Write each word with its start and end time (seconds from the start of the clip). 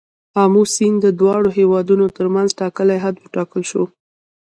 آمو 0.43 0.63
سیند 0.75 0.97
د 1.01 1.07
دواړو 1.19 1.49
هیوادونو 1.57 2.05
تر 2.17 2.25
منځ 2.35 2.49
ټاکلی 2.59 2.97
حد 3.03 3.15
وټاکل 3.19 3.61
شو. 3.71 3.83